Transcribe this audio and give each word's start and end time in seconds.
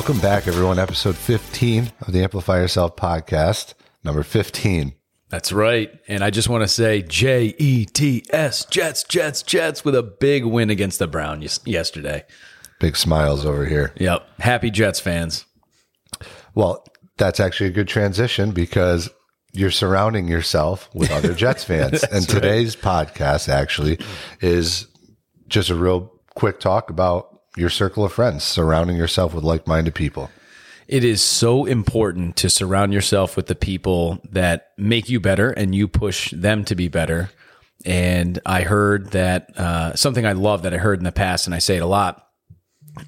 Welcome 0.00 0.20
back, 0.20 0.48
everyone. 0.48 0.78
Episode 0.78 1.14
15 1.14 1.92
of 2.00 2.14
the 2.14 2.22
Amplify 2.22 2.56
Yourself 2.58 2.96
podcast, 2.96 3.74
number 4.02 4.22
15. 4.22 4.94
That's 5.28 5.52
right. 5.52 5.90
And 6.08 6.24
I 6.24 6.30
just 6.30 6.48
want 6.48 6.62
to 6.64 6.68
say 6.68 7.02
J 7.02 7.54
E 7.58 7.84
T 7.84 8.24
S, 8.30 8.64
Jets, 8.64 9.04
Jets, 9.04 9.42
Jets, 9.42 9.84
with 9.84 9.94
a 9.94 10.02
big 10.02 10.46
win 10.46 10.70
against 10.70 11.00
the 11.00 11.06
Brown 11.06 11.42
yesterday. 11.66 12.24
Big 12.80 12.96
smiles 12.96 13.44
over 13.44 13.66
here. 13.66 13.92
Yep. 13.98 14.26
Happy 14.40 14.70
Jets 14.70 15.00
fans. 15.00 15.44
Well, 16.54 16.82
that's 17.18 17.38
actually 17.38 17.68
a 17.68 17.72
good 17.72 17.86
transition 17.88 18.52
because 18.52 19.10
you're 19.52 19.70
surrounding 19.70 20.28
yourself 20.28 20.88
with 20.94 21.10
other 21.10 21.34
Jets 21.34 21.62
fans. 21.70 22.04
and 22.04 22.26
today's 22.26 22.74
podcast 22.74 23.50
actually 23.50 23.98
is 24.40 24.86
just 25.48 25.68
a 25.68 25.74
real 25.74 26.10
quick 26.34 26.58
talk 26.58 26.88
about 26.88 27.29
your 27.56 27.70
circle 27.70 28.04
of 28.04 28.12
friends, 28.12 28.44
surrounding 28.44 28.96
yourself 28.96 29.34
with 29.34 29.44
like 29.44 29.66
minded 29.66 29.94
people. 29.94 30.30
It 30.88 31.04
is 31.04 31.22
so 31.22 31.66
important 31.66 32.36
to 32.36 32.50
surround 32.50 32.92
yourself 32.92 33.36
with 33.36 33.46
the 33.46 33.54
people 33.54 34.18
that 34.30 34.70
make 34.76 35.08
you 35.08 35.20
better 35.20 35.50
and 35.50 35.74
you 35.74 35.86
push 35.86 36.32
them 36.32 36.64
to 36.64 36.74
be 36.74 36.88
better. 36.88 37.30
And 37.84 38.40
I 38.44 38.62
heard 38.62 39.12
that 39.12 39.56
uh, 39.56 39.94
something 39.94 40.26
I 40.26 40.32
love 40.32 40.62
that 40.62 40.74
I 40.74 40.78
heard 40.78 40.98
in 40.98 41.04
the 41.04 41.12
past, 41.12 41.46
and 41.46 41.54
I 41.54 41.60
say 41.60 41.76
it 41.76 41.82
a 41.82 41.86
lot. 41.86 42.26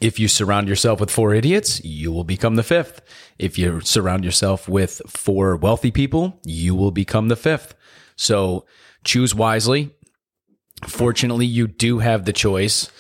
If 0.01 0.19
you 0.19 0.29
surround 0.29 0.69
yourself 0.69 1.01
with 1.01 1.11
four 1.11 1.35
idiots, 1.35 1.85
you 1.85 2.13
will 2.13 2.25
become 2.25 2.55
the 2.55 2.63
fifth. 2.63 3.03
If 3.39 3.59
you 3.59 3.81
surround 3.81 4.25
yourself 4.25 4.69
with 4.69 5.03
four 5.09 5.56
wealthy 5.56 5.91
people, 5.91 6.41
you 6.45 6.75
will 6.75 6.93
become 6.93 7.29
the 7.29 7.37
fifth. 7.37 7.75
So 8.17 8.65
choose 9.05 9.34
wisely. 9.34 9.91
Fortunately, 10.87 11.47
you 11.47 11.67
do 11.67 11.99
have 11.99 12.25
the 12.25 12.33
choice 12.33 12.91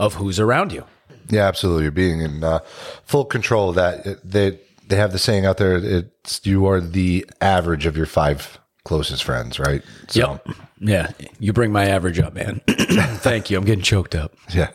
of 0.00 0.14
who's 0.14 0.40
around 0.40 0.72
you. 0.72 0.84
Yeah, 1.28 1.46
absolutely. 1.46 1.84
You're 1.84 1.92
being 1.92 2.20
in 2.20 2.42
uh, 2.42 2.60
full 3.04 3.24
control 3.26 3.68
of 3.68 3.76
that. 3.76 4.04
It, 4.04 4.18
they 4.24 4.58
they 4.88 4.96
have 4.96 5.12
the 5.12 5.18
saying 5.18 5.46
out 5.46 5.58
there. 5.58 5.76
It's 5.76 6.44
you 6.44 6.66
are 6.66 6.80
the 6.80 7.24
average 7.40 7.86
of 7.86 7.96
your 7.96 8.06
five 8.06 8.58
closest 8.82 9.22
friends, 9.22 9.60
right? 9.60 9.82
So, 10.08 10.40
yep. 10.46 10.56
Yeah, 10.80 11.10
you 11.38 11.52
bring 11.52 11.70
my 11.70 11.84
average 11.84 12.18
up, 12.18 12.34
man. 12.34 12.62
Thank 12.68 13.50
you. 13.50 13.58
I'm 13.58 13.64
getting 13.64 13.84
choked 13.84 14.16
up. 14.16 14.34
Yeah. 14.52 14.70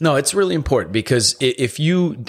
no, 0.00 0.16
it's 0.16 0.34
really 0.34 0.54
important 0.54 0.92
because 0.92 1.36
if 1.38 1.78
you, 1.78 2.24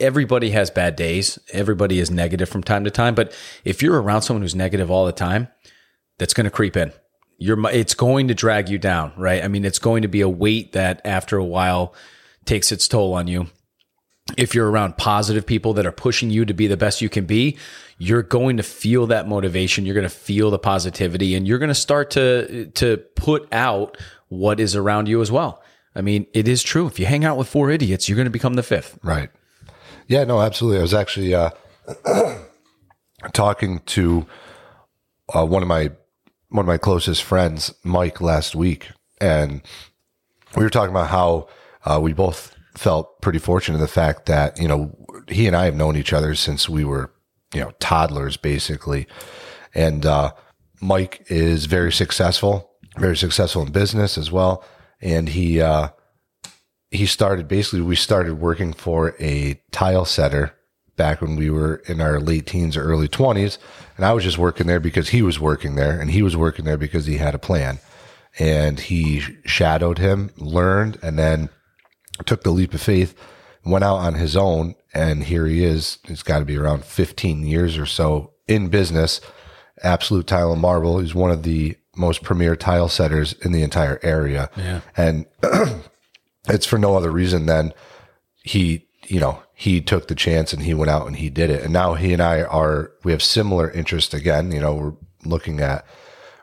everybody 0.00 0.50
has 0.50 0.70
bad 0.70 0.96
days. 0.96 1.38
Everybody 1.52 2.00
is 2.00 2.10
negative 2.10 2.48
from 2.48 2.62
time 2.64 2.82
to 2.84 2.90
time. 2.90 3.14
But 3.14 3.32
if 3.62 3.82
you're 3.82 4.00
around 4.00 4.22
someone 4.22 4.42
who's 4.42 4.54
negative 4.54 4.90
all 4.90 5.06
the 5.06 5.12
time, 5.12 5.48
that's 6.18 6.34
going 6.34 6.46
to 6.46 6.50
creep 6.50 6.76
in 6.76 6.92
you're 7.38 7.58
it's 7.70 7.94
going 7.94 8.28
to 8.28 8.34
drag 8.34 8.68
you 8.68 8.78
down, 8.78 9.12
right? 9.16 9.42
I 9.42 9.48
mean, 9.48 9.64
it's 9.64 9.78
going 9.78 10.02
to 10.02 10.08
be 10.08 10.20
a 10.20 10.28
weight 10.28 10.72
that 10.72 11.00
after 11.04 11.36
a 11.36 11.44
while 11.44 11.94
takes 12.44 12.72
its 12.72 12.88
toll 12.88 13.14
on 13.14 13.26
you. 13.26 13.46
If 14.38 14.54
you're 14.54 14.70
around 14.70 14.96
positive 14.96 15.44
people 15.44 15.74
that 15.74 15.84
are 15.84 15.92
pushing 15.92 16.30
you 16.30 16.44
to 16.46 16.54
be 16.54 16.66
the 16.66 16.76
best 16.76 17.02
you 17.02 17.10
can 17.10 17.26
be, 17.26 17.58
you're 17.98 18.22
going 18.22 18.56
to 18.56 18.62
feel 18.62 19.06
that 19.08 19.28
motivation, 19.28 19.84
you're 19.84 19.94
going 19.94 20.08
to 20.08 20.14
feel 20.14 20.50
the 20.50 20.58
positivity 20.58 21.34
and 21.34 21.46
you're 21.46 21.58
going 21.58 21.68
to 21.68 21.74
start 21.74 22.10
to 22.12 22.66
to 22.66 22.96
put 23.16 23.46
out 23.52 23.98
what 24.28 24.60
is 24.60 24.74
around 24.74 25.08
you 25.08 25.20
as 25.20 25.30
well. 25.30 25.62
I 25.94 26.00
mean, 26.00 26.26
it 26.32 26.48
is 26.48 26.62
true. 26.62 26.86
If 26.86 26.98
you 26.98 27.06
hang 27.06 27.24
out 27.24 27.36
with 27.36 27.48
four 27.48 27.70
idiots, 27.70 28.08
you're 28.08 28.16
going 28.16 28.26
to 28.26 28.30
become 28.30 28.54
the 28.54 28.62
fifth. 28.62 28.98
Right. 29.02 29.30
Yeah, 30.08 30.24
no, 30.24 30.40
absolutely. 30.40 30.78
I 30.78 30.82
was 30.82 30.94
actually 30.94 31.34
uh, 31.34 31.50
talking 33.32 33.80
to 33.80 34.26
uh, 35.34 35.46
one 35.46 35.62
of 35.62 35.68
my 35.68 35.92
one 36.48 36.64
of 36.64 36.66
my 36.66 36.78
closest 36.78 37.22
friends, 37.22 37.74
Mike, 37.82 38.20
last 38.20 38.54
week, 38.54 38.88
and 39.20 39.62
we 40.56 40.62
were 40.62 40.70
talking 40.70 40.90
about 40.90 41.08
how 41.08 41.48
uh, 41.84 42.00
we 42.00 42.12
both 42.12 42.54
felt 42.76 43.20
pretty 43.20 43.38
fortunate 43.38 43.76
in 43.76 43.80
the 43.80 43.88
fact 43.88 44.26
that 44.26 44.60
you 44.60 44.68
know 44.68 44.96
he 45.28 45.46
and 45.46 45.56
I 45.56 45.64
have 45.64 45.76
known 45.76 45.96
each 45.96 46.12
other 46.12 46.34
since 46.34 46.68
we 46.68 46.84
were 46.84 47.12
you 47.52 47.60
know 47.60 47.72
toddlers 47.80 48.36
basically, 48.36 49.06
and 49.74 50.04
uh, 50.06 50.32
Mike 50.80 51.24
is 51.28 51.66
very 51.66 51.92
successful, 51.92 52.70
very 52.96 53.16
successful 53.16 53.62
in 53.62 53.72
business 53.72 54.18
as 54.18 54.30
well, 54.30 54.64
and 55.00 55.28
he 55.28 55.60
uh, 55.60 55.88
he 56.90 57.06
started 57.06 57.48
basically 57.48 57.80
we 57.80 57.96
started 57.96 58.34
working 58.34 58.72
for 58.72 59.16
a 59.18 59.60
tile 59.72 60.04
setter 60.04 60.54
back 60.96 61.20
when 61.20 61.36
we 61.36 61.50
were 61.50 61.76
in 61.86 62.00
our 62.00 62.20
late 62.20 62.46
teens 62.46 62.76
or 62.76 62.84
early 62.84 63.08
20s. 63.08 63.58
And 63.96 64.04
I 64.04 64.12
was 64.12 64.24
just 64.24 64.38
working 64.38 64.66
there 64.66 64.80
because 64.80 65.10
he 65.10 65.22
was 65.22 65.40
working 65.40 65.74
there 65.74 66.00
and 66.00 66.10
he 66.10 66.22
was 66.22 66.36
working 66.36 66.64
there 66.64 66.76
because 66.76 67.06
he 67.06 67.16
had 67.16 67.34
a 67.34 67.38
plan. 67.38 67.78
And 68.38 68.80
he 68.80 69.20
shadowed 69.44 69.98
him, 69.98 70.30
learned, 70.36 70.98
and 71.02 71.18
then 71.18 71.50
took 72.26 72.42
the 72.42 72.50
leap 72.50 72.74
of 72.74 72.80
faith, 72.80 73.14
went 73.64 73.84
out 73.84 73.96
on 73.96 74.14
his 74.14 74.36
own. 74.36 74.74
And 74.92 75.24
here 75.24 75.46
he 75.46 75.64
is. 75.64 75.98
He's 76.04 76.22
got 76.22 76.40
to 76.40 76.44
be 76.44 76.56
around 76.56 76.84
15 76.84 77.46
years 77.46 77.78
or 77.78 77.86
so 77.86 78.32
in 78.48 78.68
business. 78.68 79.20
Absolute 79.82 80.26
tile 80.26 80.52
and 80.52 80.60
marble. 80.60 80.98
He's 80.98 81.14
one 81.14 81.30
of 81.30 81.42
the 81.42 81.76
most 81.96 82.22
premier 82.22 82.56
tile 82.56 82.88
setters 82.88 83.32
in 83.34 83.52
the 83.52 83.62
entire 83.62 84.00
area. 84.02 84.50
Yeah. 84.56 84.80
And 84.96 85.26
it's 86.48 86.66
for 86.66 86.78
no 86.78 86.96
other 86.96 87.10
reason 87.10 87.46
than 87.46 87.72
he, 88.42 88.86
you 89.06 89.20
know, 89.20 89.42
he 89.54 89.80
took 89.80 90.08
the 90.08 90.14
chance 90.14 90.52
and 90.52 90.62
he 90.62 90.74
went 90.74 90.90
out 90.90 91.06
and 91.06 91.16
he 91.16 91.30
did 91.30 91.50
it. 91.50 91.62
And 91.62 91.72
now 91.72 91.94
he 91.94 92.12
and 92.12 92.22
I 92.22 92.42
are, 92.42 92.92
we 93.04 93.12
have 93.12 93.22
similar 93.22 93.70
interests 93.70 94.14
again. 94.14 94.50
You 94.52 94.60
know, 94.60 94.74
we're 94.74 94.94
looking 95.24 95.60
at 95.60 95.86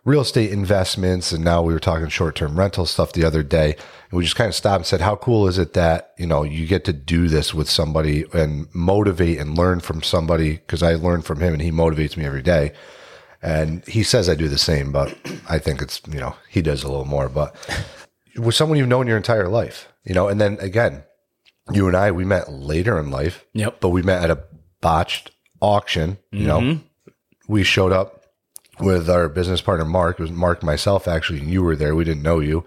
real 0.04 0.22
estate 0.22 0.52
investments 0.52 1.32
and 1.32 1.44
now 1.44 1.62
we 1.62 1.74
were 1.74 1.80
talking 1.80 2.08
short 2.08 2.36
term 2.36 2.58
rental 2.58 2.86
stuff 2.86 3.14
the 3.14 3.24
other 3.24 3.44
day. 3.44 3.76
And 4.10 4.18
we 4.18 4.24
just 4.24 4.36
kind 4.36 4.48
of 4.48 4.56
stopped 4.56 4.78
and 4.78 4.86
said, 4.86 5.02
how 5.02 5.16
cool 5.16 5.48
is 5.48 5.58
it 5.58 5.74
that, 5.74 6.14
you 6.18 6.26
know, 6.26 6.44
you 6.44 6.66
get 6.66 6.86
to 6.86 6.94
do 6.94 7.28
this 7.28 7.54
with 7.54 7.70
somebody 7.70 8.26
and 8.34 8.74
motivate 8.74 9.40
and 9.40 9.58
learn 9.58 9.80
from 9.80 10.02
somebody? 10.02 10.58
Cause 10.68 10.82
I 10.82 10.96
learn 10.96 11.22
from 11.22 11.40
him 11.42 11.54
and 11.54 11.62
he 11.62 11.72
motivates 11.72 12.18
me 12.18 12.26
every 12.26 12.42
day. 12.42 12.74
And 13.44 13.86
he 13.88 14.04
says 14.04 14.30
I 14.30 14.36
do 14.36 14.48
the 14.48 14.58
same, 14.58 14.92
but 14.92 15.16
I 15.50 15.58
think 15.58 15.82
it's, 15.82 16.00
you 16.08 16.20
know, 16.20 16.36
he 16.48 16.62
does 16.62 16.84
a 16.84 16.88
little 16.88 17.06
more, 17.06 17.28
but 17.28 17.56
with 18.38 18.56
someone 18.56 18.78
you've 18.78 18.88
known 18.88 19.08
your 19.08 19.18
entire 19.18 19.48
life, 19.48 19.92
you 20.04 20.14
know, 20.14 20.28
and 20.28 20.40
then 20.40 20.58
again, 20.60 21.04
you 21.72 21.88
and 21.88 21.96
I, 21.96 22.12
we 22.12 22.26
met 22.26 22.52
later 22.52 23.00
in 23.00 23.12
life. 23.12 23.46
Yep. 23.54 23.80
But 23.80 23.90
we 23.90 24.02
met 24.02 24.24
at 24.24 24.32
a 24.32 24.44
botched 24.82 25.32
auction. 25.62 26.18
You 26.32 26.48
mm-hmm. 26.48 26.68
know, 26.68 26.80
we 27.48 27.64
showed 27.64 27.92
up 27.92 28.26
with 28.80 29.10
our 29.10 29.30
business 29.30 29.62
partner, 29.62 29.86
Mark. 29.86 30.20
It 30.20 30.24
was 30.24 30.32
Mark 30.32 30.64
myself, 30.64 31.08
actually, 31.08 31.40
and 31.40 31.50
you 31.50 31.64
were 31.64 31.76
there. 31.76 31.96
We 31.96 32.04
didn't 32.04 32.24
know 32.24 32.40
you. 32.40 32.66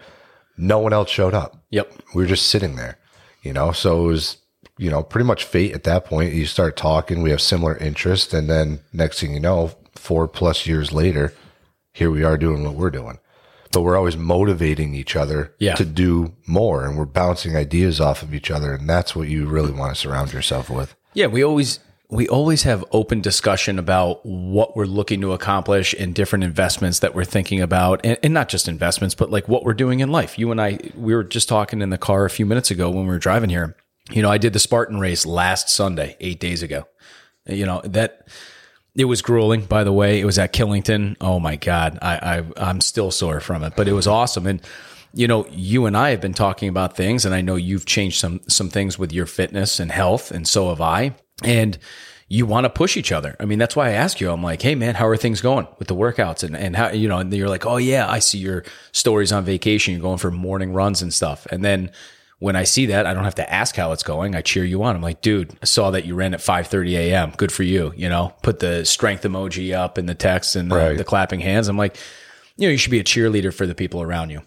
No 0.56 0.78
one 0.78 0.92
else 0.92 1.10
showed 1.10 1.34
up. 1.34 1.64
Yep. 1.70 1.92
We 2.14 2.22
were 2.22 2.28
just 2.28 2.48
sitting 2.48 2.76
there, 2.76 2.98
you 3.42 3.52
know, 3.52 3.72
so 3.72 4.04
it 4.04 4.08
was, 4.08 4.36
you 4.78 4.90
know, 4.90 5.02
pretty 5.02 5.26
much 5.26 5.44
fate 5.44 5.72
at 5.72 5.82
that 5.84 6.04
point. 6.04 6.32
You 6.32 6.46
start 6.46 6.76
talking, 6.76 7.22
we 7.22 7.30
have 7.30 7.40
similar 7.40 7.76
interests. 7.76 8.32
And 8.32 8.48
then 8.48 8.80
next 8.92 9.20
thing 9.20 9.34
you 9.34 9.40
know, 9.40 9.72
four 9.96 10.28
plus 10.28 10.66
years 10.66 10.92
later, 10.92 11.34
here 11.92 12.10
we 12.10 12.22
are 12.22 12.38
doing 12.38 12.62
what 12.62 12.74
we're 12.74 12.90
doing 12.90 13.18
but 13.74 13.82
we're 13.82 13.96
always 13.96 14.16
motivating 14.16 14.94
each 14.94 15.16
other 15.16 15.54
yeah. 15.58 15.74
to 15.74 15.84
do 15.84 16.34
more 16.46 16.84
and 16.84 16.96
we're 16.96 17.04
bouncing 17.04 17.56
ideas 17.56 18.00
off 18.00 18.22
of 18.22 18.32
each 18.34 18.50
other 18.50 18.72
and 18.72 18.88
that's 18.88 19.14
what 19.14 19.28
you 19.28 19.46
really 19.46 19.72
want 19.72 19.94
to 19.94 20.00
surround 20.00 20.32
yourself 20.32 20.70
with. 20.70 20.94
Yeah 21.12 21.26
we 21.26 21.42
always 21.42 21.80
we 22.10 22.28
always 22.28 22.62
have 22.62 22.84
open 22.92 23.20
discussion 23.20 23.78
about 23.78 24.24
what 24.24 24.76
we're 24.76 24.84
looking 24.84 25.20
to 25.22 25.32
accomplish 25.32 25.94
and 25.98 26.14
different 26.14 26.44
investments 26.44 27.00
that 27.00 27.14
we're 27.14 27.24
thinking 27.24 27.60
about 27.60 28.00
and, 28.04 28.18
and, 28.22 28.32
not 28.32 28.48
just 28.48 28.68
investments 28.68 29.14
but 29.14 29.30
like 29.30 29.48
what 29.48 29.64
we're 29.64 29.74
doing 29.74 30.00
in 30.00 30.10
life. 30.10 30.38
You 30.38 30.50
and 30.50 30.60
i 30.60 30.78
we 30.96 31.14
were 31.14 31.24
just 31.24 31.48
talking 31.48 31.82
in 31.82 31.90
the 31.90 31.98
car 31.98 32.24
a 32.24 32.30
few 32.30 32.46
minutes 32.46 32.70
ago 32.70 32.88
when 32.90 33.04
we 33.04 33.10
were 33.10 33.18
driving 33.18 33.50
here. 33.50 33.76
You 34.10 34.22
know 34.22 34.30
i 34.30 34.38
did 34.38 34.52
the 34.52 34.58
spartan 34.58 35.00
race 35.00 35.26
last 35.26 35.68
sunday 35.68 36.16
eight 36.20 36.40
days 36.40 36.62
ago. 36.62 36.86
You 37.46 37.66
know 37.66 37.80
that 37.84 38.28
it 38.96 39.06
was 39.06 39.22
grueling, 39.22 39.64
by 39.64 39.84
the 39.84 39.92
way. 39.92 40.20
It 40.20 40.24
was 40.24 40.38
at 40.38 40.52
Killington. 40.52 41.16
Oh 41.20 41.40
my 41.40 41.56
God. 41.56 41.98
I, 42.00 42.38
I, 42.38 42.44
I'm 42.56 42.80
still 42.80 43.10
sore 43.10 43.40
from 43.40 43.62
it, 43.62 43.74
but 43.76 43.88
it 43.88 43.92
was 43.92 44.06
awesome. 44.06 44.46
And, 44.46 44.60
you 45.12 45.28
know, 45.28 45.46
you 45.50 45.86
and 45.86 45.96
I 45.96 46.10
have 46.10 46.20
been 46.20 46.34
talking 46.34 46.68
about 46.68 46.96
things 46.96 47.24
and 47.24 47.34
I 47.34 47.40
know 47.40 47.56
you've 47.56 47.86
changed 47.86 48.20
some, 48.20 48.40
some 48.48 48.68
things 48.68 48.98
with 48.98 49.12
your 49.12 49.26
fitness 49.26 49.80
and 49.80 49.90
health. 49.90 50.30
And 50.30 50.46
so 50.46 50.68
have 50.70 50.80
I. 50.80 51.14
And, 51.42 51.78
you 52.28 52.46
want 52.46 52.64
to 52.64 52.70
push 52.70 52.96
each 52.96 53.12
other. 53.12 53.36
I 53.38 53.44
mean, 53.44 53.58
that's 53.58 53.76
why 53.76 53.88
I 53.88 53.92
ask 53.92 54.20
you. 54.20 54.30
I'm 54.30 54.42
like, 54.42 54.62
hey 54.62 54.74
man, 54.74 54.94
how 54.94 55.06
are 55.06 55.16
things 55.16 55.40
going 55.40 55.68
with 55.78 55.88
the 55.88 55.94
workouts? 55.94 56.42
And 56.42 56.56
and 56.56 56.74
how 56.74 56.90
you 56.90 57.08
know, 57.08 57.18
and 57.18 57.32
you're 57.32 57.48
like, 57.48 57.66
oh 57.66 57.76
yeah, 57.76 58.10
I 58.10 58.18
see 58.18 58.38
your 58.38 58.64
stories 58.92 59.30
on 59.30 59.44
vacation. 59.44 59.92
You're 59.92 60.02
going 60.02 60.18
for 60.18 60.30
morning 60.30 60.72
runs 60.72 61.02
and 61.02 61.12
stuff. 61.12 61.46
And 61.50 61.64
then 61.64 61.90
when 62.44 62.56
I 62.56 62.64
see 62.64 62.84
that, 62.86 63.06
I 63.06 63.14
don't 63.14 63.24
have 63.24 63.36
to 63.36 63.50
ask 63.50 63.74
how 63.74 63.92
it's 63.92 64.02
going. 64.02 64.34
I 64.34 64.42
cheer 64.42 64.64
you 64.64 64.82
on. 64.82 64.94
I'm 64.94 65.00
like, 65.00 65.22
dude, 65.22 65.56
I 65.62 65.64
saw 65.64 65.90
that 65.92 66.04
you 66.04 66.14
ran 66.14 66.34
at 66.34 66.40
5:30 66.40 66.92
a.m. 66.92 67.32
Good 67.38 67.50
for 67.50 67.62
you. 67.62 67.94
You 67.96 68.10
know, 68.10 68.34
put 68.42 68.58
the 68.58 68.84
strength 68.84 69.22
emoji 69.22 69.74
up 69.74 69.96
in 69.96 70.04
the 70.04 70.14
text 70.14 70.54
and 70.54 70.70
the, 70.70 70.76
right. 70.76 70.98
the 70.98 71.04
clapping 71.04 71.40
hands. 71.40 71.68
I'm 71.68 71.78
like, 71.78 71.96
you 72.58 72.68
know, 72.68 72.70
you 72.70 72.76
should 72.76 72.90
be 72.90 73.00
a 73.00 73.04
cheerleader 73.04 73.52
for 73.52 73.66
the 73.66 73.74
people 73.74 74.02
around 74.02 74.28
you. 74.28 74.40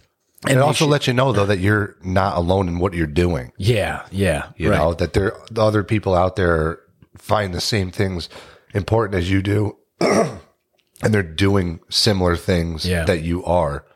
And, 0.43 0.51
and 0.51 0.59
it 0.59 0.61
also 0.61 0.85
should, 0.85 0.91
lets 0.91 1.07
you 1.07 1.13
know 1.13 1.31
though 1.31 1.47
that 1.47 1.57
you're 1.57 1.97
not 2.03 2.37
alone 2.37 2.67
in 2.67 2.77
what 2.77 2.93
you're 2.93 3.07
doing. 3.07 3.51
Yeah, 3.57 4.05
yeah. 4.11 4.51
You 4.57 4.69
right. 4.69 4.77
know 4.77 4.93
that 4.93 5.13
there 5.13 5.35
the 5.49 5.63
other 5.63 5.83
people 5.83 6.13
out 6.13 6.35
there 6.35 6.79
find 7.17 7.51
the 7.51 7.61
same 7.61 7.89
things 7.89 8.29
important 8.75 9.15
as 9.15 9.31
you 9.31 9.41
do, 9.41 9.75
and 9.99 10.39
they're 11.01 11.23
doing 11.23 11.79
similar 11.89 12.35
things 12.35 12.85
yeah. 12.85 13.05
that 13.05 13.23
you 13.23 13.43
are. 13.43 13.87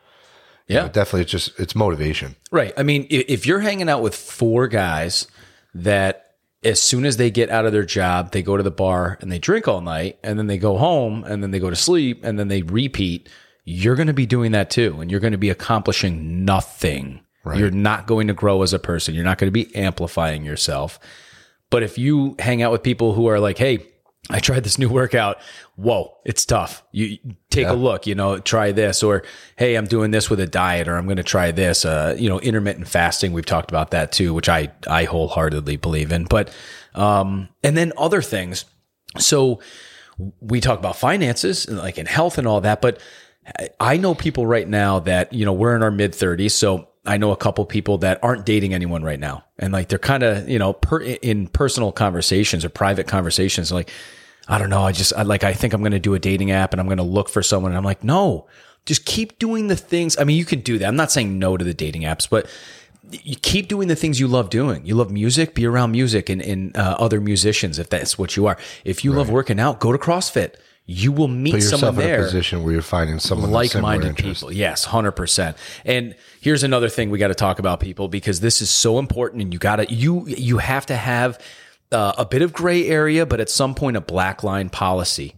Yeah, 0.68 0.88
definitely. 0.88 1.22
It's 1.22 1.30
just 1.30 1.58
it's 1.60 1.74
motivation, 1.74 2.36
right? 2.50 2.72
I 2.76 2.82
mean, 2.82 3.06
if 3.10 3.46
you're 3.46 3.60
hanging 3.60 3.88
out 3.88 4.02
with 4.02 4.14
four 4.14 4.68
guys 4.68 5.26
that 5.74 6.32
as 6.64 6.80
soon 6.80 7.04
as 7.04 7.16
they 7.16 7.30
get 7.30 7.50
out 7.50 7.66
of 7.66 7.72
their 7.72 7.84
job, 7.84 8.32
they 8.32 8.42
go 8.42 8.56
to 8.56 8.62
the 8.62 8.70
bar 8.70 9.18
and 9.20 9.30
they 9.32 9.38
drink 9.38 9.66
all 9.66 9.80
night 9.80 10.18
and 10.22 10.38
then 10.38 10.46
they 10.46 10.58
go 10.58 10.78
home 10.78 11.24
and 11.24 11.42
then 11.42 11.50
they 11.50 11.58
go 11.58 11.70
to 11.70 11.76
sleep 11.76 12.24
and 12.24 12.38
then 12.38 12.48
they 12.48 12.62
repeat. 12.62 13.28
You're 13.64 13.96
going 13.96 14.06
to 14.06 14.12
be 14.12 14.26
doing 14.26 14.52
that 14.52 14.70
too. 14.70 15.00
And 15.00 15.10
you're 15.10 15.20
going 15.20 15.32
to 15.32 15.38
be 15.38 15.50
accomplishing 15.50 16.44
nothing. 16.44 17.20
Right. 17.44 17.58
You're 17.58 17.70
not 17.72 18.06
going 18.06 18.28
to 18.28 18.34
grow 18.34 18.62
as 18.62 18.72
a 18.72 18.78
person. 18.78 19.14
You're 19.14 19.24
not 19.24 19.38
going 19.38 19.48
to 19.48 19.52
be 19.52 19.74
amplifying 19.74 20.44
yourself. 20.44 21.00
But 21.70 21.82
if 21.82 21.98
you 21.98 22.36
hang 22.38 22.62
out 22.62 22.70
with 22.70 22.82
people 22.82 23.14
who 23.14 23.26
are 23.26 23.40
like, 23.40 23.58
hey, 23.58 23.86
I 24.30 24.38
tried 24.38 24.62
this 24.62 24.78
new 24.78 24.88
workout. 24.88 25.38
Whoa, 25.74 26.16
it's 26.24 26.46
tough. 26.46 26.84
You 26.92 27.18
take 27.50 27.64
yeah. 27.64 27.72
a 27.72 27.74
look, 27.74 28.06
you 28.06 28.14
know, 28.14 28.38
try 28.38 28.70
this 28.70 29.02
or 29.02 29.24
hey, 29.56 29.74
I'm 29.74 29.86
doing 29.86 30.12
this 30.12 30.30
with 30.30 30.38
a 30.38 30.46
diet 30.46 30.86
or 30.86 30.96
I'm 30.96 31.06
going 31.06 31.16
to 31.16 31.24
try 31.24 31.50
this. 31.50 31.84
Uh, 31.84 32.14
you 32.16 32.28
know, 32.28 32.38
intermittent 32.38 32.86
fasting, 32.86 33.32
we've 33.32 33.46
talked 33.46 33.70
about 33.70 33.90
that 33.90 34.12
too, 34.12 34.32
which 34.32 34.48
I 34.48 34.70
I 34.86 35.04
wholeheartedly 35.04 35.76
believe 35.76 36.12
in. 36.12 36.24
But 36.24 36.54
um 36.94 37.48
and 37.64 37.76
then 37.76 37.92
other 37.96 38.22
things. 38.22 38.64
So 39.18 39.60
we 40.40 40.60
talk 40.60 40.78
about 40.78 40.96
finances 40.96 41.66
and 41.66 41.78
like 41.78 41.98
in 41.98 42.06
health 42.06 42.38
and 42.38 42.46
all 42.46 42.60
that, 42.60 42.80
but 42.80 43.00
I 43.80 43.96
know 43.96 44.14
people 44.14 44.46
right 44.46 44.68
now 44.68 45.00
that, 45.00 45.32
you 45.32 45.44
know, 45.44 45.52
we're 45.52 45.74
in 45.74 45.82
our 45.82 45.90
mid 45.90 46.12
30s, 46.12 46.52
so 46.52 46.88
I 47.04 47.16
know 47.16 47.32
a 47.32 47.36
couple 47.36 47.64
people 47.64 47.98
that 47.98 48.20
aren't 48.22 48.46
dating 48.46 48.74
anyone 48.74 49.02
right 49.02 49.18
now. 49.18 49.44
And 49.58 49.72
like 49.72 49.88
they're 49.88 49.98
kind 49.98 50.22
of, 50.22 50.48
you 50.48 50.58
know, 50.58 50.72
per, 50.72 51.00
in 51.00 51.48
personal 51.48 51.90
conversations 51.90 52.64
or 52.64 52.68
private 52.68 53.08
conversations, 53.08 53.72
like, 53.72 53.90
I 54.48 54.58
don't 54.58 54.70
know. 54.70 54.82
I 54.82 54.92
just, 54.92 55.12
I 55.14 55.22
like, 55.22 55.44
I 55.44 55.52
think 55.52 55.72
I'm 55.72 55.80
going 55.80 55.92
to 55.92 55.98
do 55.98 56.14
a 56.14 56.18
dating 56.18 56.50
app 56.50 56.72
and 56.72 56.80
I'm 56.80 56.86
going 56.86 56.98
to 56.98 57.04
look 57.04 57.28
for 57.28 57.42
someone. 57.42 57.72
And 57.72 57.78
I'm 57.78 57.84
like, 57.84 58.04
no, 58.04 58.46
just 58.86 59.04
keep 59.04 59.38
doing 59.38 59.68
the 59.68 59.76
things. 59.76 60.16
I 60.18 60.24
mean, 60.24 60.36
you 60.36 60.44
can 60.44 60.60
do 60.60 60.78
that. 60.78 60.86
I'm 60.86 60.96
not 60.96 61.10
saying 61.10 61.38
no 61.38 61.56
to 61.56 61.64
the 61.64 61.74
dating 61.74 62.02
apps, 62.02 62.28
but 62.28 62.46
you 63.10 63.36
keep 63.36 63.68
doing 63.68 63.88
the 63.88 63.96
things 63.96 64.20
you 64.20 64.28
love 64.28 64.48
doing. 64.48 64.86
You 64.86 64.94
love 64.94 65.10
music, 65.10 65.54
be 65.54 65.66
around 65.66 65.90
music 65.92 66.28
and, 66.28 66.40
and 66.40 66.76
uh, 66.76 66.96
other 66.98 67.20
musicians 67.20 67.78
if 67.78 67.90
that's 67.90 68.16
what 68.16 68.36
you 68.36 68.46
are. 68.46 68.56
If 68.84 69.04
you 69.04 69.12
right. 69.12 69.18
love 69.18 69.30
working 69.30 69.58
out, 69.58 69.80
go 69.80 69.92
to 69.92 69.98
CrossFit 69.98 70.54
you 70.84 71.12
will 71.12 71.28
meet 71.28 71.52
Put 71.54 71.62
someone 71.62 71.96
there. 71.96 72.16
In 72.16 72.20
a 72.22 72.24
position 72.24 72.62
where 72.64 72.72
you're 72.72 72.82
finding 72.82 73.18
someone 73.20 73.50
like-minded 73.50 74.16
people. 74.16 74.52
Yes, 74.52 74.84
hundred 74.84 75.12
percent. 75.12 75.56
And 75.84 76.16
here's 76.40 76.64
another 76.64 76.88
thing 76.88 77.10
we 77.10 77.18
got 77.18 77.28
to 77.28 77.34
talk 77.34 77.58
about, 77.58 77.80
people, 77.80 78.08
because 78.08 78.40
this 78.40 78.60
is 78.60 78.70
so 78.70 78.98
important, 78.98 79.42
and 79.42 79.52
you 79.52 79.58
got 79.58 79.76
to 79.76 79.92
you 79.92 80.26
you 80.26 80.58
have 80.58 80.86
to 80.86 80.96
have 80.96 81.40
uh, 81.92 82.14
a 82.18 82.24
bit 82.24 82.42
of 82.42 82.52
gray 82.52 82.88
area, 82.88 83.24
but 83.24 83.40
at 83.40 83.48
some 83.48 83.74
point 83.74 83.96
a 83.96 84.00
black 84.00 84.42
line 84.42 84.68
policy. 84.68 85.36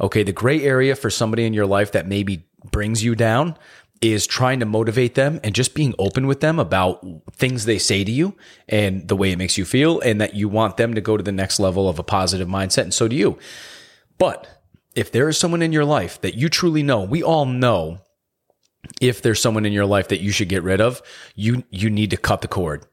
Okay, 0.00 0.22
the 0.22 0.32
gray 0.32 0.62
area 0.62 0.94
for 0.94 1.10
somebody 1.10 1.44
in 1.44 1.54
your 1.54 1.66
life 1.66 1.92
that 1.92 2.06
maybe 2.06 2.46
brings 2.70 3.04
you 3.04 3.14
down 3.14 3.56
is 4.02 4.26
trying 4.26 4.60
to 4.60 4.66
motivate 4.66 5.14
them 5.14 5.40
and 5.42 5.54
just 5.54 5.74
being 5.74 5.94
open 5.98 6.26
with 6.26 6.40
them 6.40 6.58
about 6.58 7.02
things 7.32 7.64
they 7.64 7.78
say 7.78 8.04
to 8.04 8.12
you 8.12 8.36
and 8.68 9.08
the 9.08 9.16
way 9.16 9.30
it 9.32 9.38
makes 9.38 9.56
you 9.56 9.64
feel, 9.64 10.00
and 10.00 10.20
that 10.20 10.34
you 10.34 10.48
want 10.48 10.76
them 10.76 10.94
to 10.94 11.00
go 11.00 11.16
to 11.16 11.22
the 11.22 11.32
next 11.32 11.58
level 11.58 11.88
of 11.88 11.98
a 11.98 12.02
positive 12.02 12.48
mindset, 12.48 12.82
and 12.82 12.94
so 12.94 13.08
do 13.08 13.16
you. 13.16 13.38
But 14.18 14.46
if 14.96 15.12
there 15.12 15.28
is 15.28 15.38
someone 15.38 15.62
in 15.62 15.72
your 15.72 15.84
life 15.84 16.20
that 16.22 16.34
you 16.34 16.48
truly 16.48 16.82
know, 16.82 17.02
we 17.02 17.22
all 17.22 17.44
know 17.44 17.98
if 19.00 19.22
there's 19.22 19.40
someone 19.40 19.66
in 19.66 19.72
your 19.72 19.86
life 19.86 20.08
that 20.08 20.20
you 20.20 20.32
should 20.32 20.48
get 20.48 20.62
rid 20.62 20.80
of, 20.80 21.02
you 21.34 21.62
you 21.70 21.90
need 21.90 22.10
to 22.10 22.16
cut 22.16 22.40
the 22.40 22.48
cord. 22.48 22.86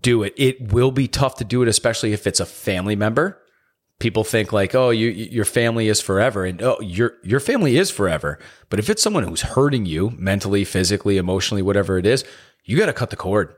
Do 0.00 0.22
it. 0.22 0.32
It 0.36 0.72
will 0.72 0.90
be 0.90 1.06
tough 1.06 1.36
to 1.36 1.44
do 1.44 1.62
it, 1.62 1.68
especially 1.68 2.12
if 2.12 2.26
it's 2.26 2.40
a 2.40 2.46
family 2.46 2.96
member. 2.96 3.40
People 4.00 4.24
think 4.24 4.52
like, 4.52 4.74
oh, 4.74 4.90
you, 4.90 5.08
your 5.08 5.44
family 5.44 5.88
is 5.88 6.00
forever, 6.00 6.44
and 6.44 6.60
oh, 6.62 6.80
your 6.80 7.14
your 7.22 7.40
family 7.40 7.76
is 7.76 7.90
forever. 7.90 8.38
But 8.70 8.78
if 8.78 8.88
it's 8.88 9.02
someone 9.02 9.24
who's 9.24 9.42
hurting 9.42 9.86
you 9.86 10.10
mentally, 10.16 10.64
physically, 10.64 11.18
emotionally, 11.18 11.62
whatever 11.62 11.98
it 11.98 12.06
is, 12.06 12.24
you 12.64 12.78
got 12.78 12.86
to 12.86 12.92
cut 12.92 13.10
the 13.10 13.16
cord. 13.16 13.54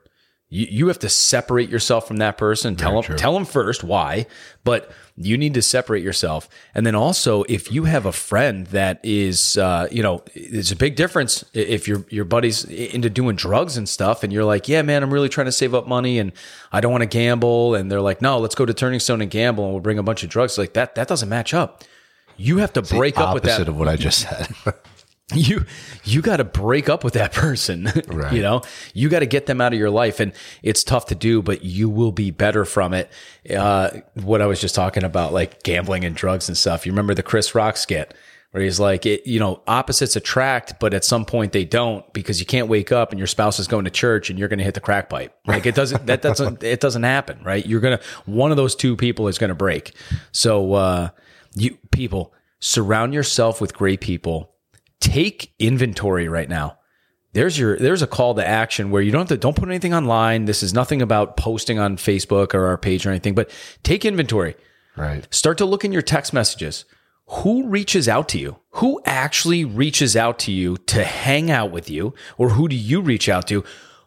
You, 0.49 0.67
you 0.71 0.87
have 0.89 1.01
to 1.01 1.09
separate 1.09 1.69
yourself 1.69 2.07
from 2.07 2.19
that 2.19 2.39
person. 2.39 2.77
Tell 2.77 3.03
them, 3.03 3.17
tell 3.17 3.35
them 3.35 3.45
first 3.45 3.83
why, 3.83 4.27
but 4.63 4.93
you 5.17 5.37
need 5.37 5.55
to 5.55 5.63
separate 5.63 6.05
yourself. 6.05 6.49
And 6.73 6.87
then 6.87 6.95
also, 6.95 7.43
if 7.49 7.73
you 7.73 7.85
have 7.85 8.07
a 8.07 8.13
friend 8.13 8.67
that 8.69 9.01
is, 9.03 9.59
uh, 9.59 9.89
you 9.91 10.05
know, 10.05 10.23
it's 10.35 10.71
a 10.71 10.77
big 10.77 10.95
difference 10.95 11.45
if 11.53 11.89
your 11.89 12.05
your 12.11 12.25
buddy's 12.25 12.65
into 12.65 13.11
doing 13.11 13.35
drugs 13.35 13.77
and 13.77 13.89
stuff, 13.89 14.23
and 14.23 14.33
you're 14.33 14.45
like, 14.45 14.69
yeah, 14.69 14.83
man, 14.83 15.03
I'm 15.03 15.13
really 15.13 15.29
trying 15.29 15.47
to 15.47 15.53
save 15.53 15.75
up 15.75 15.89
money, 15.89 16.21
and 16.21 16.31
I 16.71 16.81
don't 16.81 16.93
want 16.93 17.03
to 17.03 17.09
gamble, 17.09 17.75
and 17.75 17.91
they're 17.91 18.01
like, 18.01 18.23
no, 18.23 18.39
let's 18.39 18.55
go 18.55 18.65
to 18.65 18.75
Turning 18.75 19.01
Stone 19.01 19.23
and 19.23 19.31
gamble, 19.31 19.65
and 19.65 19.73
we'll 19.73 19.83
bring 19.83 19.99
a 19.99 20.05
bunch 20.05 20.23
of 20.23 20.31
drugs. 20.31 20.59
Like 20.59 20.75
that, 20.75 20.95
that 20.95 21.09
doesn't 21.09 21.29
match 21.29 21.55
up. 21.55 21.83
You 22.37 22.59
have 22.59 22.73
to 22.75 22.81
it's 22.81 22.93
break 22.93 23.19
up 23.19 23.35
with 23.35 23.45
that. 23.45 23.67
of 23.67 23.77
what 23.77 23.89
I 23.89 23.97
just 23.97 24.21
said. 24.21 24.49
you 25.35 25.65
you 26.05 26.23
got 26.23 26.37
to 26.37 26.45
break 26.45 26.89
up 26.89 27.03
with 27.03 27.15
that 27.15 27.33
person 27.33 27.91
right. 28.09 28.33
you 28.33 28.43
know? 28.43 28.63
You 28.95 29.09
got 29.09 29.21
to 29.21 29.27
get 29.27 29.47
them 29.47 29.61
out 29.61 29.73
of 29.73 29.79
your 29.79 29.91
life 29.91 30.21
and 30.21 30.33
it's 30.63 30.85
tough 30.85 31.07
to 31.07 31.15
do 31.15 31.43
but 31.43 31.65
you 31.65 31.89
will 31.89 32.13
be 32.13 32.31
better 32.31 32.65
from 32.65 32.95
it. 32.95 33.11
Uh, 33.51 33.91
what 34.15 34.41
i 34.41 34.47
was 34.47 34.61
just 34.61 34.75
talking 34.75 35.05
about 35.05 35.33
like 35.33 35.63
gambling 35.63 36.05
and 36.05 36.15
drugs 36.15 36.49
and 36.49 36.57
stuff. 36.57 36.87
You 36.87 36.93
remember 36.93 37.15
the 37.15 37.25
chris 37.25 37.55
rock 37.55 37.77
skit 37.77 38.15
where 38.53 38.63
he's 38.63 38.79
like 38.79 39.05
it, 39.05 39.27
you 39.27 39.41
know 39.41 39.61
opposites 39.67 40.15
attract 40.15 40.79
but 40.79 40.95
at 40.95 41.05
some 41.05 41.25
point 41.25 41.51
they 41.51 41.65
don't 41.65 42.11
because 42.13 42.39
you 42.39 42.47
can't 42.47 42.69
wake 42.69 42.93
up 42.93 43.11
and 43.11 43.19
your 43.19 43.27
spouse 43.27 43.59
is 43.59 43.67
going 43.67 43.85
to 43.85 43.91
church 43.91 44.31
and 44.31 44.39
you're 44.39 44.49
going 44.49 44.61
to 44.61 44.65
hit 44.65 44.75
the 44.75 44.81
crack 44.81 45.11
pipe. 45.11 45.37
Like 45.45 45.67
it 45.67 45.75
doesn't 45.75 46.07
that 46.07 46.23
doesn't 46.23 46.63
it 46.63 46.79
doesn't 46.79 47.03
happen 47.03 47.43
right? 47.43 47.67
You're 47.67 47.81
going 47.81 47.99
to 47.99 48.05
one 48.27 48.53
of 48.53 48.57
those 48.57 48.77
two 48.77 48.95
people 48.95 49.27
is 49.27 49.39
going 49.39 49.49
to 49.49 49.57
break. 49.57 49.93
So 50.31 50.75
uh 50.75 51.09
you 51.57 51.79
people 51.91 52.33
surround 52.61 53.13
yourself 53.13 53.61
with 53.61 53.75
great 53.75 54.01
people 54.01 54.53
take 55.01 55.53
inventory 55.59 56.29
right 56.29 56.49
now. 56.49 56.79
There's 57.33 57.59
your 57.59 57.77
there's 57.77 58.03
a 58.03 58.07
call 58.07 58.35
to 58.35 58.47
action 58.47 58.91
where 58.91 59.03
you 59.03 59.13
don't 59.13 59.21
have 59.21 59.29
to 59.29 59.37
don't 59.37 59.57
put 59.57 59.69
anything 59.69 59.93
online. 59.93 60.47
This 60.47 60.63
is 60.63 60.73
nothing 60.73 61.03
about 61.03 61.37
posting 61.37 61.79
on 61.79 61.97
Facebook 61.97 62.55
or 62.55 62.67
our 62.67 62.79
page 62.79 63.07
or 63.07 63.11
anything, 63.11 63.35
but 63.35 63.51
take 63.83 64.05
inventory. 64.05 64.57
Right. 64.97 65.27
Start 65.33 65.59
to 65.59 65.67
look 65.67 65.85
in 65.85 65.93
your 65.93 66.03
text 66.03 66.33
messages. 66.33 66.87
Who 67.27 67.69
reaches 67.69 68.09
out 68.09 68.29
to 68.31 68.39
you? 68.39 68.57
Who 68.71 69.01
actually 69.05 69.65
reaches 69.65 70.17
out 70.17 70.39
to 70.41 70.53
you 70.53 70.77
to 70.79 71.05
hang 71.05 71.51
out 71.51 71.73
with 71.73 71.91
you? 71.91 72.15
Or 72.39 72.51
who 72.51 72.69
do 72.69 72.77
you 72.77 73.01
reach 73.01 73.29
out 73.29 73.49
to? 73.49 73.65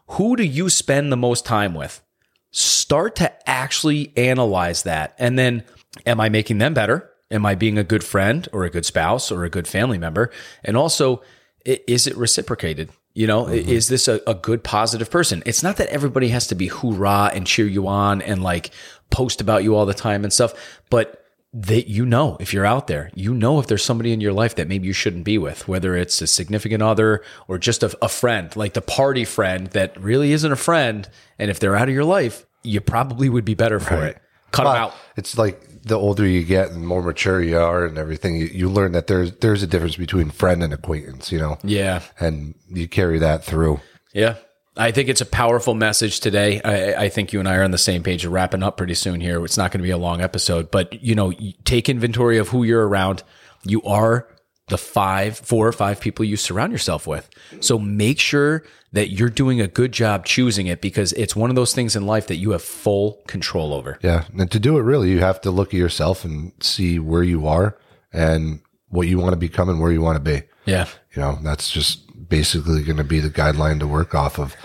Who 0.08 0.36
do 0.36 0.42
you 0.42 0.70
spend 0.70 1.12
the 1.12 1.16
most 1.16 1.44
time 1.44 1.74
with? 1.74 2.02
Start 2.50 3.14
to 3.16 3.48
actually 3.48 4.12
analyze 4.16 4.82
that. 4.82 5.14
And 5.18 5.38
then, 5.38 5.64
am 6.06 6.20
I 6.20 6.30
making 6.30 6.58
them 6.58 6.74
better? 6.74 7.09
Am 7.30 7.46
I 7.46 7.54
being 7.54 7.78
a 7.78 7.84
good 7.84 8.02
friend 8.02 8.48
or 8.52 8.64
a 8.64 8.70
good 8.70 8.84
spouse 8.84 9.30
or 9.30 9.44
a 9.44 9.50
good 9.50 9.68
family 9.68 9.98
member? 9.98 10.30
And 10.64 10.76
also, 10.76 11.22
is 11.64 12.06
it 12.06 12.16
reciprocated? 12.16 12.90
You 13.14 13.26
know, 13.26 13.44
mm-hmm. 13.44 13.68
is 13.68 13.88
this 13.88 14.08
a, 14.08 14.20
a, 14.26 14.34
good 14.34 14.62
positive 14.62 15.10
person? 15.10 15.42
It's 15.44 15.62
not 15.62 15.76
that 15.78 15.88
everybody 15.88 16.28
has 16.28 16.46
to 16.48 16.54
be 16.54 16.68
hoorah 16.68 17.32
and 17.34 17.46
cheer 17.46 17.66
you 17.66 17.88
on 17.88 18.22
and 18.22 18.42
like 18.42 18.70
post 19.10 19.40
about 19.40 19.64
you 19.64 19.74
all 19.74 19.84
the 19.84 19.94
time 19.94 20.22
and 20.22 20.32
stuff, 20.32 20.54
but 20.90 21.24
that 21.52 21.88
you 21.88 22.06
know 22.06 22.36
if 22.38 22.54
you're 22.54 22.64
out 22.64 22.86
there, 22.86 23.10
you 23.14 23.34
know 23.34 23.58
if 23.58 23.66
there's 23.66 23.84
somebody 23.84 24.12
in 24.12 24.20
your 24.20 24.32
life 24.32 24.54
that 24.54 24.68
maybe 24.68 24.86
you 24.86 24.92
shouldn't 24.92 25.24
be 25.24 25.38
with, 25.38 25.66
whether 25.66 25.96
it's 25.96 26.22
a 26.22 26.26
significant 26.26 26.82
other 26.82 27.24
or 27.48 27.58
just 27.58 27.82
a, 27.82 27.96
a 28.00 28.08
friend, 28.08 28.54
like 28.54 28.74
the 28.74 28.80
party 28.80 29.24
friend 29.24 29.66
that 29.68 30.00
really 30.00 30.30
isn't 30.32 30.52
a 30.52 30.56
friend. 30.56 31.08
And 31.38 31.50
if 31.50 31.58
they're 31.58 31.74
out 31.74 31.88
of 31.88 31.94
your 31.94 32.04
life, 32.04 32.46
you 32.62 32.80
probably 32.80 33.28
would 33.28 33.44
be 33.44 33.54
better 33.54 33.80
for 33.80 33.94
right. 33.94 34.10
it. 34.10 34.22
Cut 34.52 34.64
well, 34.64 34.74
them 34.74 34.82
out. 34.82 34.94
It's 35.16 35.36
like 35.36 35.60
the 35.82 35.98
older 35.98 36.26
you 36.26 36.44
get 36.44 36.70
and 36.70 36.86
more 36.86 37.02
mature 37.02 37.42
you 37.42 37.58
are 37.58 37.84
and 37.84 37.98
everything, 37.98 38.36
you, 38.36 38.46
you 38.46 38.68
learn 38.68 38.92
that 38.92 39.06
there's 39.06 39.32
there's 39.36 39.62
a 39.62 39.66
difference 39.66 39.96
between 39.96 40.30
friend 40.30 40.62
and 40.62 40.72
acquaintance, 40.72 41.32
you 41.32 41.38
know. 41.38 41.58
Yeah. 41.62 42.02
And 42.18 42.54
you 42.68 42.88
carry 42.88 43.18
that 43.18 43.44
through. 43.44 43.80
Yeah. 44.12 44.36
I 44.76 44.92
think 44.92 45.08
it's 45.08 45.20
a 45.20 45.26
powerful 45.26 45.74
message 45.74 46.20
today. 46.20 46.60
I, 46.62 47.04
I, 47.04 47.08
think 47.08 47.32
you 47.32 47.40
and 47.40 47.48
I 47.48 47.56
are 47.56 47.64
on 47.64 47.72
the 47.72 47.76
same 47.76 48.02
page 48.02 48.24
of 48.24 48.32
wrapping 48.32 48.62
up 48.62 48.76
pretty 48.76 48.94
soon 48.94 49.20
here. 49.20 49.44
It's 49.44 49.56
not 49.56 49.72
going 49.72 49.80
to 49.80 49.86
be 49.86 49.90
a 49.90 49.98
long 49.98 50.20
episode, 50.20 50.70
but 50.70 51.02
you 51.02 51.14
know, 51.14 51.32
take 51.64 51.88
inventory 51.88 52.38
of 52.38 52.48
who 52.48 52.62
you're 52.62 52.86
around. 52.86 53.22
You 53.64 53.82
are 53.82 54.28
the 54.70 54.78
five, 54.78 55.36
four 55.38 55.68
or 55.68 55.72
five 55.72 56.00
people 56.00 56.24
you 56.24 56.36
surround 56.36 56.72
yourself 56.72 57.06
with. 57.06 57.28
So 57.60 57.78
make 57.78 58.18
sure 58.18 58.64
that 58.92 59.10
you're 59.10 59.28
doing 59.28 59.60
a 59.60 59.68
good 59.68 59.92
job 59.92 60.24
choosing 60.24 60.66
it 60.66 60.80
because 60.80 61.12
it's 61.12 61.36
one 61.36 61.50
of 61.50 61.56
those 61.56 61.74
things 61.74 61.94
in 61.94 62.06
life 62.06 62.28
that 62.28 62.36
you 62.36 62.52
have 62.52 62.62
full 62.62 63.22
control 63.26 63.74
over. 63.74 63.98
Yeah. 64.02 64.24
And 64.36 64.50
to 64.50 64.58
do 64.58 64.78
it 64.78 64.82
really, 64.82 65.10
you 65.10 65.20
have 65.20 65.40
to 65.42 65.50
look 65.50 65.68
at 65.68 65.78
yourself 65.78 66.24
and 66.24 66.52
see 66.60 66.98
where 66.98 67.22
you 67.22 67.46
are 67.46 67.76
and 68.12 68.60
what 68.88 69.06
you 69.06 69.18
want 69.18 69.32
to 69.32 69.36
become 69.36 69.68
and 69.68 69.80
where 69.80 69.92
you 69.92 70.00
want 70.00 70.16
to 70.16 70.22
be. 70.22 70.42
Yeah. 70.64 70.86
You 71.14 71.22
know, 71.22 71.38
that's 71.42 71.70
just 71.70 72.28
basically 72.28 72.82
going 72.82 72.96
to 72.96 73.04
be 73.04 73.20
the 73.20 73.30
guideline 73.30 73.80
to 73.80 73.86
work 73.86 74.14
off 74.14 74.38
of. 74.38 74.56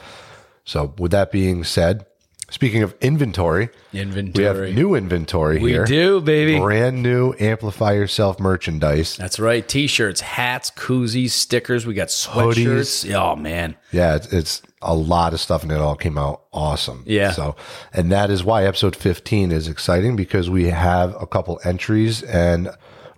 So 0.63 0.93
with 0.97 1.11
that 1.11 1.31
being 1.31 1.63
said, 1.63 2.05
Speaking 2.51 2.83
of 2.83 2.95
inventory, 3.01 3.69
inventory, 3.91 4.31
we 4.37 4.43
have 4.43 4.75
new 4.75 4.93
inventory 4.93 5.59
we 5.59 5.71
here. 5.71 5.81
We 5.81 5.87
do, 5.87 6.21
baby. 6.21 6.59
Brand 6.59 7.01
new 7.01 7.33
Amplify 7.39 7.93
Yourself 7.93 8.39
merchandise. 8.39 9.17
That's 9.17 9.39
right. 9.39 9.67
T-shirts, 9.67 10.21
hats, 10.21 10.69
koozies, 10.69 11.31
stickers. 11.31 11.87
We 11.87 11.95
got 11.95 12.09
sweatshirts. 12.09 13.05
Hoodies. 13.05 13.15
Oh 13.15 13.35
man, 13.35 13.75
yeah, 13.91 14.15
it's, 14.15 14.31
it's, 14.31 14.61
a 14.83 14.93
lot 14.93 15.33
of 15.33 15.39
stuff, 15.39 15.63
and 15.63 15.71
it 15.71 15.79
all 15.79 15.95
came 15.95 16.19
out 16.19 16.43
awesome. 16.53 17.03
Yeah. 17.07 17.31
So, 17.31 17.55
and 17.91 18.11
that 18.11 18.29
is 18.29 18.43
why 18.43 18.65
episode 18.65 18.95
15 18.95 19.51
is 19.51 19.67
exciting 19.67 20.15
because 20.15 20.47
we 20.47 20.65
have 20.65 21.19
a 21.19 21.25
couple 21.25 21.59
entries, 21.63 22.21
and 22.21 22.69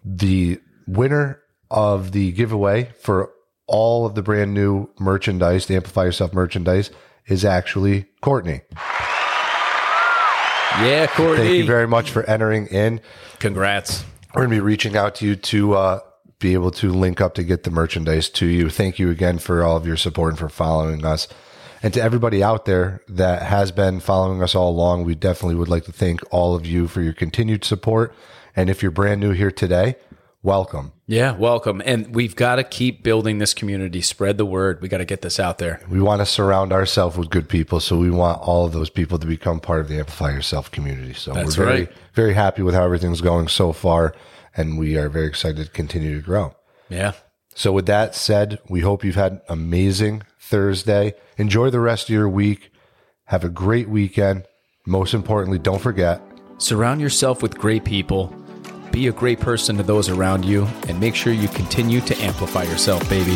the 0.06 0.62
winner 0.88 1.42
of 1.70 2.14
the 2.14 2.32
giveaway 2.32 2.92
for 2.98 3.34
all 3.68 4.06
of 4.06 4.16
the 4.16 4.24
brand 4.24 4.54
new 4.54 4.90
merchandise, 4.98 5.66
the 5.66 5.76
Amplify 5.76 6.06
Yourself 6.06 6.34
merchandise, 6.34 6.90
is 7.28 7.44
actually 7.44 8.06
Courtney. 8.22 8.62
Yeah, 10.82 11.08
Courtney. 11.08 11.38
Thank 11.44 11.58
you 11.58 11.66
very 11.66 11.88
much 11.88 12.12
for 12.12 12.24
entering 12.24 12.68
in. 12.68 13.02
Congrats. 13.40 14.06
We're 14.34 14.42
going 14.42 14.52
to 14.52 14.56
be 14.58 14.62
reaching 14.62 14.96
out 14.96 15.16
to 15.16 15.26
you 15.26 15.36
to 15.36 15.74
uh, 15.74 16.00
be 16.40 16.54
able 16.54 16.72
to 16.72 16.92
link 16.92 17.20
up 17.20 17.34
to 17.36 17.44
get 17.44 17.64
the 17.64 17.72
merchandise 17.72 18.30
to 18.32 18.46
you. 18.46 18.70
Thank 18.70 19.00
you 19.00 19.10
again 19.10 19.40
for 19.40 19.64
all 19.64 19.76
of 19.76 19.88
your 19.88 19.98
support 19.98 20.34
and 20.34 20.40
for 20.40 20.50
following 20.50 21.04
us. 21.06 21.28
And 21.82 21.94
to 21.94 22.02
everybody 22.02 22.44
out 22.44 22.66
there 22.66 23.02
that 23.08 23.44
has 23.44 23.72
been 23.72 24.00
following 24.00 24.42
us 24.44 24.56
all 24.56 24.70
along, 24.70 25.04
we 25.04 25.16
definitely 25.16 25.56
would 25.56 25.70
like 25.70 25.86
to 25.86 25.92
thank 25.92 26.22
all 26.32 26.56
of 26.56 26.66
you 26.66 26.88
for 26.88 27.02
your 27.02 27.14
continued 27.14 27.64
support. 27.64 28.14
And 28.56 28.70
if 28.70 28.82
you're 28.82 28.92
brand 28.92 29.22
new 29.22 29.32
here 29.32 29.52
today, 29.52 29.96
welcome. 30.48 30.94
Yeah, 31.08 31.36
welcome. 31.36 31.82
And 31.86 32.16
we've 32.16 32.34
got 32.34 32.56
to 32.56 32.64
keep 32.64 33.04
building 33.04 33.38
this 33.40 33.54
community, 33.54 34.00
spread 34.02 34.38
the 34.38 34.46
word. 34.46 34.82
We 34.82 34.88
got 34.88 35.00
to 35.00 35.06
get 35.06 35.22
this 35.22 35.42
out 35.42 35.58
there. 35.58 35.82
We 35.90 36.00
want 36.00 36.22
to 36.22 36.26
surround 36.26 36.72
ourselves 36.72 37.18
with 37.18 37.30
good 37.30 37.50
people. 37.50 37.82
So 37.82 37.98
we 37.98 38.10
want 38.10 38.42
all 38.42 38.66
of 38.66 38.72
those 38.72 38.90
people 38.90 39.20
to 39.20 39.28
become 39.28 39.60
part 39.60 39.82
of 39.82 39.90
the 39.90 40.00
Amplify 40.00 40.32
Yourself 40.32 40.72
community. 40.72 41.14
So 41.14 41.34
That's 41.34 41.58
we're 41.58 41.66
very, 41.66 41.80
right. 41.82 41.94
very 42.14 42.34
happy 42.34 42.62
with 42.62 42.76
how 42.76 42.86
everything's 42.86 43.20
going 43.20 43.50
so 43.50 43.74
far. 43.74 44.16
And 44.56 44.80
we 44.80 44.96
are 44.98 45.10
very 45.10 45.28
excited 45.28 45.66
to 45.66 45.72
continue 45.72 46.16
to 46.16 46.26
grow. 46.26 46.56
Yeah. 46.88 47.12
So 47.54 47.74
with 47.74 47.86
that 47.88 48.16
said, 48.16 48.60
we 48.70 48.80
hope 48.80 49.04
you've 49.04 49.16
had 49.16 49.34
an 49.34 49.42
amazing 49.50 50.24
Thursday. 50.40 51.14
Enjoy 51.38 51.70
the 51.70 51.82
rest 51.82 52.08
of 52.08 52.16
your 52.16 52.30
week. 52.30 52.72
Have 53.26 53.44
a 53.44 53.50
great 53.50 53.90
weekend. 53.90 54.46
Most 54.86 55.14
importantly, 55.14 55.60
don't 55.60 55.82
forget 55.82 56.22
Surround 56.60 57.00
yourself 57.00 57.44
with 57.44 57.56
great 57.56 57.86
people. 57.86 58.34
Be 58.98 59.10
a 59.10 59.12
great 59.12 59.40
person 59.40 59.78
to 59.78 59.84
those 59.84 60.10
around 60.10 60.44
you 60.44 60.68
and 60.88 61.00
make 61.00 61.14
sure 61.14 61.32
you 61.32 61.48
continue 61.50 62.02
to 62.02 62.18
amplify 62.18 62.64
yourself, 62.64 63.08
baby. 63.08 63.36